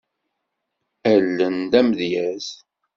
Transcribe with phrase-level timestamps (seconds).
[1.13, 2.45] Allen d amedyaz.